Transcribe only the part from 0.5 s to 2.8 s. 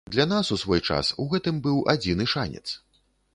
у свой час у гэтым быў адзіны шанец.